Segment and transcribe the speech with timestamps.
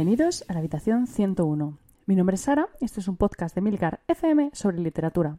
[0.00, 1.76] Bienvenidos a la habitación 101.
[2.06, 5.36] Mi nombre es Sara y este es un podcast de Milgar FM sobre literatura.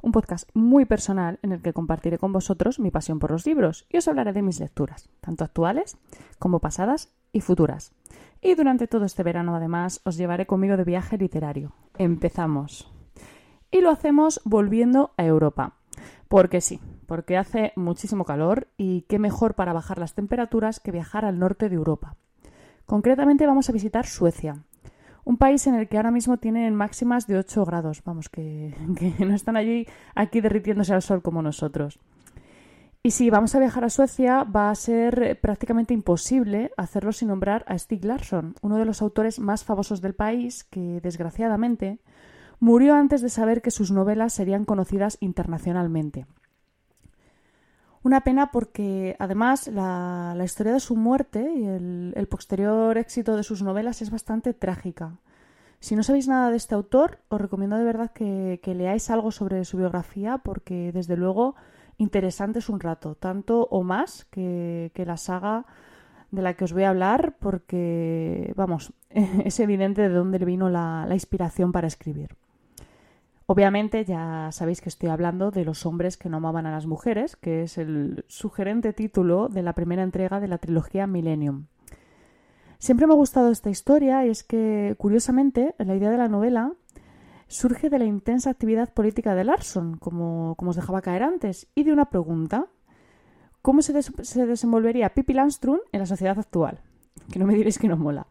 [0.00, 3.84] Un podcast muy personal en el que compartiré con vosotros mi pasión por los libros
[3.90, 5.98] y os hablaré de mis lecturas, tanto actuales
[6.38, 7.92] como pasadas y futuras.
[8.40, 11.74] Y durante todo este verano, además, os llevaré conmigo de viaje literario.
[11.98, 12.90] Empezamos.
[13.70, 15.74] Y lo hacemos volviendo a Europa.
[16.28, 21.26] Porque sí, porque hace muchísimo calor y qué mejor para bajar las temperaturas que viajar
[21.26, 22.16] al norte de Europa.
[22.88, 24.64] Concretamente vamos a visitar Suecia,
[25.26, 28.74] un país en el que ahora mismo tienen máximas de 8 grados, vamos, que,
[29.18, 32.00] no están allí aquí derritiéndose al sol como nosotros.
[33.02, 37.62] Y si vamos a viajar a Suecia, va a ser prácticamente imposible hacerlo sin nombrar
[37.68, 41.98] a Stig Larsson, uno de los autores más famosos del país, que desgraciadamente
[42.58, 46.24] murió antes de saber que sus novelas serían conocidas internacionalmente.
[48.02, 53.62] Una pena porque además la, historia de su muerte y el, posterior éxito de sus
[53.62, 55.18] novelas es bastante trágica.
[55.80, 59.64] Si no sabéis nada de este autor, os recomiendo de verdad que, leáis algo sobre
[59.64, 61.56] su biografía porque desde luego
[61.96, 65.66] interesante es un rato, tanto o más que, la saga
[66.30, 70.68] de la que os voy a hablar porque, vamos, es evidente de dónde le vino
[70.68, 72.36] la inspiración para escribir.
[73.50, 77.34] Obviamente ya sabéis que estoy hablando de Los hombres que no amaban a las mujeres,
[77.34, 81.64] que es el sugerente título de la primera entrega de la trilogía Millennium.
[82.78, 86.74] Siempre me ha gustado esta historia y es que, curiosamente, la idea de la novela
[87.46, 91.94] surge de la intensa actividad política de Larson, como, os dejaba caer antes, y de
[91.94, 92.66] una pregunta.
[93.62, 96.82] ¿Cómo se, se desenvolvería Pippi Landström en la sociedad actual?
[97.32, 98.26] Que no me diréis que no mola.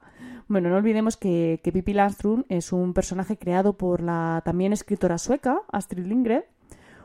[0.48, 5.18] Bueno, no olvidemos que, que Pippi Landström es un personaje creado por la también escritora
[5.18, 6.44] sueca Astrid Lindgren,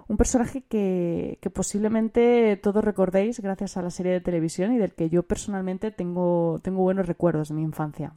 [0.08, 5.08] un personaje que, posiblemente todos recordéis gracias a la serie de televisión y del que
[5.08, 8.12] yo personalmente tengo, buenos recuerdos de mi infancia.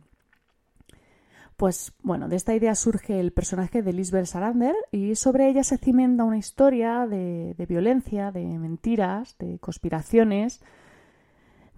[1.57, 5.77] Pues bueno, de esta idea surge el personaje de Lisbeth Salander y sobre ella se
[5.77, 10.61] cimenta una historia de violencia, de mentiras, de conspiraciones,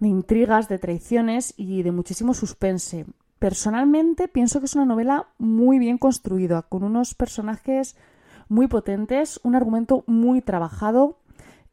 [0.00, 3.06] de intrigas, de traiciones y de muchísimo suspense.
[3.38, 7.96] Personalmente pienso que es una novela muy bien construida, con unos personajes
[8.48, 11.18] muy potentes, un argumento muy trabajado.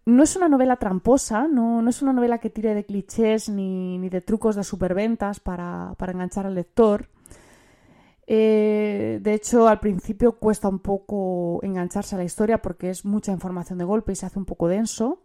[0.06, 4.22] No es una novela tramposa, no, es una novela que tire de clichés ni, de
[4.22, 7.10] trucos de superventas para, para enganchar al lector.
[8.28, 13.32] Eh, de hecho, al principio cuesta un poco engancharse a la historia porque es mucha
[13.32, 15.24] información de golpe y se hace un poco denso.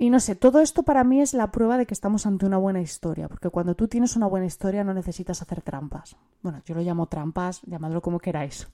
[0.00, 2.56] Y no sé, todo esto para mí es la prueba de que estamos ante una
[2.56, 6.16] buena historia, porque cuando tú tienes una buena historia no necesitas hacer trampas.
[6.40, 8.66] Bueno, yo lo llamo trampas, llamadlo como queráis.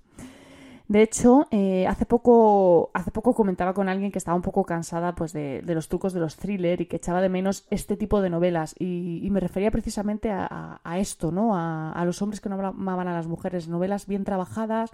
[0.87, 5.17] De hecho, eh, hace, poco, hace poco comentaba con alguien que estaba un poco cansada
[5.17, 8.31] pues, de, los trucos de los thrillers y que echaba de menos este tipo de
[8.31, 8.77] novelas.
[8.79, 11.57] Y, me refería precisamente a, esto, ¿no?
[11.57, 13.67] A, a, los hombres que no amaban a las mujeres.
[13.67, 14.93] Novelas bien trabajadas,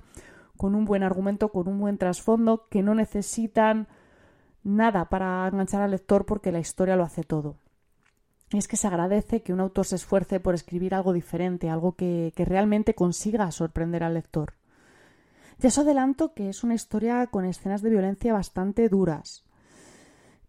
[0.56, 3.86] con un buen argumento, con un buen trasfondo, que no necesitan
[4.64, 7.56] nada para enganchar al lector porque la historia lo hace todo.
[8.52, 11.92] Y es que se agradece que un autor se esfuerce por escribir algo diferente, algo
[11.92, 14.54] que, realmente consiga sorprender al lector.
[15.58, 19.44] Ya os adelanto que es una historia con escenas de violencia bastante duras.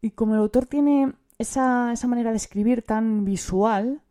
[0.02, 4.02] Y como el autor tiene esa, manera de escribir tan visual,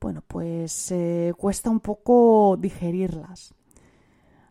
[0.00, 3.54] bueno, pues eh, cuesta un poco digerirlas.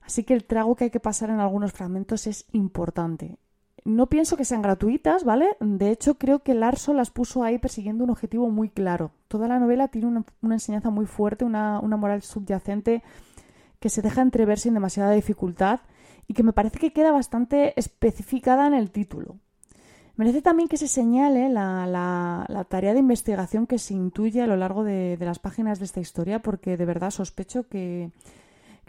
[0.02, 3.38] Así que el trago que hay que pasar en algunos fragmentos es importante.
[3.86, 5.58] No pienso que sean gratuitas, ¿vale?
[5.60, 9.12] De hecho, creo que Larso las puso ahí persiguiendo un objetivo muy claro.
[9.28, 13.04] Toda la novela tiene una, enseñanza muy fuerte, una, moral subyacente
[13.80, 15.82] que se deja entrever sin demasiada dificultad
[16.28, 19.38] y que me parece que queda bastante especificada en el título.
[20.16, 24.84] Merece también que se señale la, tarea de investigación que se intuye a lo largo
[24.84, 28.12] de las páginas de esta historia, porque de verdad sospecho que,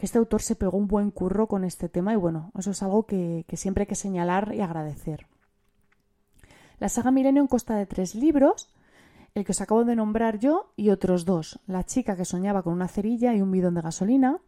[0.01, 2.83] que este autor se pegó un buen curro con este tema y bueno, eso es
[2.83, 5.27] algo que, siempre hay que señalar y agradecer.
[6.79, 8.73] La saga Millennium consta de tres libros,
[9.35, 12.73] el que os acabo de nombrar yo y otros dos, La chica que soñaba con
[12.73, 14.39] una cerilla y un bidón de gasolina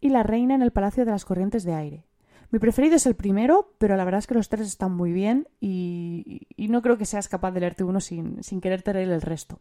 [0.00, 2.06] y La reina en el Palacio de las Corrientes de Aire.
[2.50, 5.46] Mi preferido es el primero, pero la verdad es que los tres están muy bien
[5.60, 9.60] y, no creo que seas capaz de leerte uno sin, sin quererte leer el resto.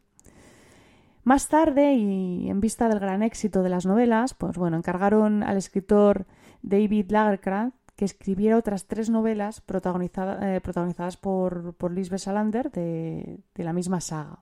[1.23, 5.57] Más tarde, y en vista del gran éxito de las novelas, pues bueno, encargaron al
[5.57, 6.25] escritor
[6.63, 13.63] David Lagercrantz que escribiera otras tres novelas eh, protagonizadas por, por Lisbeth Salander de, de
[13.63, 14.39] la misma saga.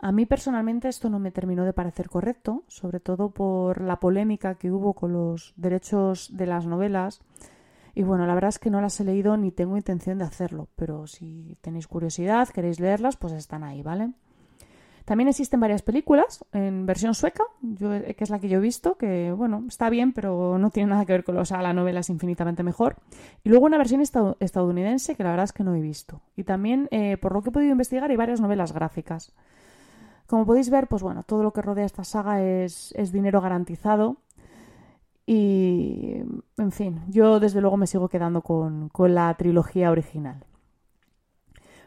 [0.00, 4.56] A mí personalmente esto no me terminó de parecer correcto, sobre todo por la polémica
[4.56, 7.20] que hubo con los derechos de las novelas.
[7.94, 10.68] Y bueno, la verdad es que no las he leído ni tengo intención de hacerlo,
[10.74, 14.12] pero si tenéis curiosidad, queréis leerlas, pues están ahí, ¿vale?
[15.06, 17.44] También existen varias películas en versión sueca,
[17.78, 21.06] que es la que yo he visto, que bueno, está bien, pero no tiene nada
[21.06, 22.96] que ver con lo, o la novela es infinitamente mejor.
[23.44, 26.22] Y luego una versión estadounidense que la verdad es que no he visto.
[26.34, 29.32] Y también, eh, por lo que he podido investigar, hay varias novelas gráficas.
[30.26, 34.16] Como podéis ver, pues bueno, todo lo que rodea esta saga es, es dinero garantizado.
[35.24, 36.16] Y,
[36.56, 40.44] en fin, yo desde luego me sigo quedando con, con la trilogía original.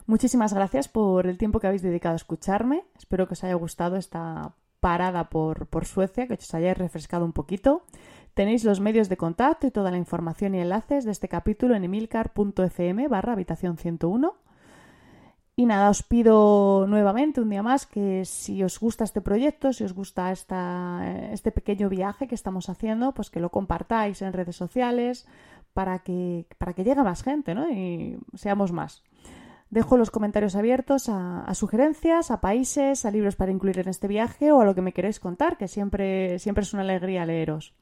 [0.09, 2.83] Muchísimas gracias por el tiempo que habéis dedicado a escucharme.
[2.97, 7.83] Espero que os haya gustado esta parada por, Suecia, que os haya refrescado un poquito.
[8.33, 11.83] Tenéis los medios de contacto y toda la información y enlaces de este capítulo en
[11.83, 14.33] emilcar.fm barra habitación 101.
[15.55, 19.83] Y nada, os pido nuevamente un día más que si os gusta este proyecto, si
[19.83, 25.27] os gusta este pequeño viaje que estamos haciendo, pues que lo compartáis en redes sociales
[25.73, 27.69] para que, para que llegue más gente ¿no?
[27.69, 29.03] y seamos más.
[29.69, 34.51] Dejo los comentarios abiertos a, sugerencias, a países, a libros para incluir en este viaje
[34.51, 37.75] o a lo que me queréis contar, que siempre, siempre es una alegría leeros.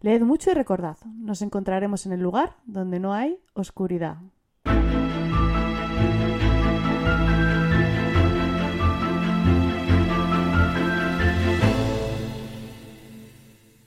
[0.00, 4.16] Leed mucho y recordad, nos encontraremos en el lugar donde no hay oscuridad.